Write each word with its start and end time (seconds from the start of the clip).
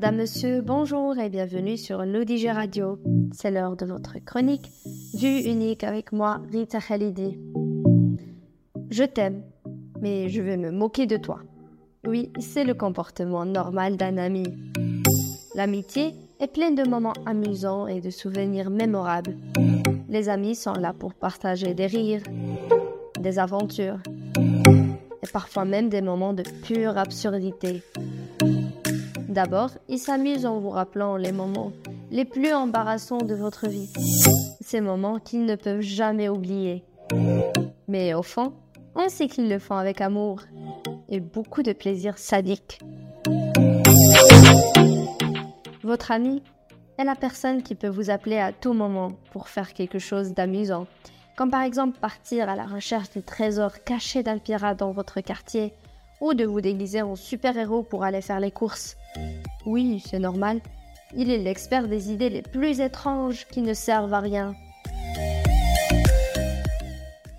Madame, 0.00 0.18
Monsieur, 0.18 0.60
bonjour 0.60 1.18
et 1.18 1.28
bienvenue 1.28 1.76
sur 1.76 2.04
l'ODG 2.04 2.52
Radio. 2.52 3.00
C'est 3.32 3.50
l'heure 3.50 3.74
de 3.74 3.84
votre 3.84 4.20
chronique 4.24 4.70
Vue 5.12 5.40
unique 5.40 5.82
avec 5.82 6.12
moi, 6.12 6.40
Rita 6.52 6.78
Khalidi. 6.78 7.36
Je 8.90 9.02
t'aime, 9.02 9.42
mais 10.00 10.28
je 10.28 10.40
vais 10.40 10.56
me 10.56 10.70
moquer 10.70 11.06
de 11.06 11.16
toi. 11.16 11.40
Oui, 12.06 12.30
c'est 12.38 12.62
le 12.62 12.74
comportement 12.74 13.44
normal 13.44 13.96
d'un 13.96 14.18
ami. 14.18 14.44
L'amitié 15.56 16.14
est 16.38 16.46
pleine 16.46 16.76
de 16.76 16.88
moments 16.88 17.14
amusants 17.26 17.88
et 17.88 18.00
de 18.00 18.10
souvenirs 18.10 18.70
mémorables. 18.70 19.34
Les 20.08 20.28
amis 20.28 20.54
sont 20.54 20.74
là 20.74 20.92
pour 20.92 21.12
partager 21.12 21.74
des 21.74 21.88
rires, 21.88 22.22
des 23.18 23.40
aventures 23.40 23.98
et 24.36 25.26
parfois 25.32 25.64
même 25.64 25.88
des 25.88 26.02
moments 26.02 26.34
de 26.34 26.44
pure 26.62 26.96
absurdité. 26.96 27.82
D'abord, 29.38 29.70
ils 29.88 30.00
s'amusent 30.00 30.46
en 30.46 30.58
vous 30.58 30.70
rappelant 30.70 31.16
les 31.16 31.30
moments 31.30 31.70
les 32.10 32.24
plus 32.24 32.52
embarrassants 32.52 33.18
de 33.18 33.36
votre 33.36 33.68
vie, 33.68 33.88
ces 34.60 34.80
moments 34.80 35.20
qu'ils 35.20 35.44
ne 35.44 35.54
peuvent 35.54 35.80
jamais 35.80 36.28
oublier. 36.28 36.82
Mais 37.86 38.14
au 38.14 38.24
fond, 38.24 38.52
on 38.96 39.08
sait 39.08 39.28
qu'ils 39.28 39.48
le 39.48 39.60
font 39.60 39.76
avec 39.76 40.00
amour 40.00 40.40
et 41.08 41.20
beaucoup 41.20 41.62
de 41.62 41.72
plaisir 41.72 42.18
sadique. 42.18 42.80
Votre 45.84 46.10
ami 46.10 46.42
est 46.98 47.04
la 47.04 47.14
personne 47.14 47.62
qui 47.62 47.76
peut 47.76 47.86
vous 47.86 48.10
appeler 48.10 48.38
à 48.38 48.50
tout 48.50 48.72
moment 48.72 49.12
pour 49.30 49.48
faire 49.48 49.72
quelque 49.72 50.00
chose 50.00 50.34
d'amusant, 50.34 50.88
comme 51.36 51.52
par 51.52 51.62
exemple 51.62 52.00
partir 52.00 52.48
à 52.48 52.56
la 52.56 52.66
recherche 52.66 53.10
des 53.10 53.22
trésors 53.22 53.84
cachés 53.84 54.24
d'un 54.24 54.38
pirate 54.38 54.80
dans 54.80 54.90
votre 54.90 55.20
quartier, 55.20 55.74
ou 56.20 56.34
de 56.34 56.44
vous 56.44 56.60
déguiser 56.60 57.02
en 57.02 57.16
super-héros 57.16 57.82
pour 57.82 58.04
aller 58.04 58.20
faire 58.20 58.40
les 58.40 58.50
courses. 58.50 58.96
Oui, 59.66 60.02
c'est 60.04 60.18
normal, 60.18 60.60
il 61.14 61.30
est 61.30 61.38
l'expert 61.38 61.88
des 61.88 62.10
idées 62.12 62.30
les 62.30 62.42
plus 62.42 62.80
étranges 62.80 63.46
qui 63.46 63.62
ne 63.62 63.74
servent 63.74 64.12
à 64.12 64.20
rien. 64.20 64.54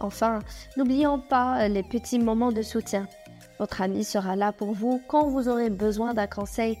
Enfin, 0.00 0.40
n'oublions 0.76 1.18
pas 1.18 1.66
les 1.68 1.82
petits 1.82 2.18
moments 2.18 2.52
de 2.52 2.62
soutien. 2.62 3.08
Votre 3.58 3.80
ami 3.80 4.04
sera 4.04 4.36
là 4.36 4.52
pour 4.52 4.72
vous 4.72 5.00
quand 5.08 5.28
vous 5.28 5.48
aurez 5.48 5.70
besoin 5.70 6.12
d'un 6.12 6.26
conseil, 6.26 6.76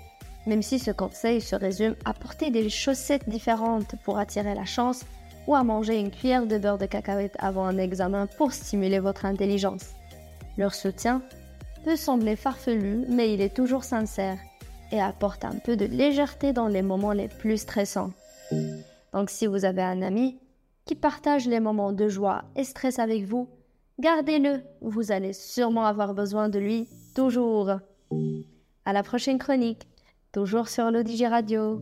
même 0.46 0.62
si 0.62 0.78
ce 0.78 0.90
conseil 0.90 1.40
se 1.40 1.56
résume 1.56 1.94
à 2.04 2.12
porter 2.12 2.50
des 2.50 2.68
chaussettes 2.68 3.28
différentes 3.28 3.94
pour 4.04 4.18
attirer 4.18 4.54
la 4.54 4.66
chance 4.66 5.04
ou 5.46 5.54
à 5.54 5.62
manger 5.62 5.98
une 5.98 6.10
cuillère 6.10 6.46
de 6.46 6.58
beurre 6.58 6.78
de 6.78 6.86
cacahuète 6.86 7.36
avant 7.38 7.64
un 7.64 7.78
examen 7.78 8.26
pour 8.26 8.52
stimuler 8.52 8.98
votre 8.98 9.24
intelligence. 9.24 9.92
Leur 10.58 10.74
soutien 10.74 11.22
peut 11.84 11.96
sembler 11.96 12.34
farfelu, 12.34 13.04
mais 13.08 13.34
il 13.34 13.42
est 13.42 13.54
toujours 13.54 13.84
sincère 13.84 14.38
et 14.90 15.00
apporte 15.00 15.44
un 15.44 15.56
peu 15.64 15.76
de 15.76 15.84
légèreté 15.84 16.52
dans 16.52 16.68
les 16.68 16.82
moments 16.82 17.12
les 17.12 17.28
plus 17.28 17.58
stressants. 17.58 18.12
Donc 19.12 19.28
si 19.28 19.46
vous 19.46 19.64
avez 19.64 19.82
un 19.82 20.00
ami 20.02 20.38
qui 20.86 20.94
partage 20.94 21.46
les 21.46 21.60
moments 21.60 21.92
de 21.92 22.08
joie 22.08 22.44
et 22.56 22.64
stress 22.64 22.98
avec 22.98 23.24
vous, 23.24 23.48
gardez-le, 24.00 24.62
vous 24.80 25.12
allez 25.12 25.32
sûrement 25.32 25.84
avoir 25.84 26.14
besoin 26.14 26.48
de 26.48 26.58
lui 26.58 26.88
toujours. 27.14 27.70
À 28.84 28.92
la 28.92 29.02
prochaine 29.02 29.38
chronique, 29.38 29.86
toujours 30.32 30.68
sur 30.68 30.90
l'ODG 30.90 31.26
Radio. 31.26 31.80